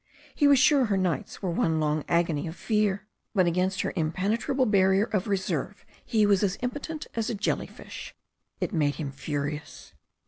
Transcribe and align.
He 0.33 0.47
was 0.47 0.57
sure 0.57 0.85
her 0.85 0.97
nights 0.97 1.43
were 1.43 1.51
one 1.51 1.79
long 1.79 2.03
agony 2.09 2.47
of 2.47 2.55
fear. 2.55 3.05
But 3.35 3.45
against 3.45 3.81
her 3.81 3.93
impenetrable 3.95 4.65
barrier 4.65 5.03
of 5.03 5.27
reserve 5.27 5.85
he 6.03 6.25
was 6.25 6.41
as 6.41 6.57
impotent 6.63 7.05
as 7.13 7.29
a 7.29 7.35
jellyfish. 7.35 8.15
It 8.59 8.73
made 8.73 8.95
him 8.95 9.11
furious. 9.11 9.93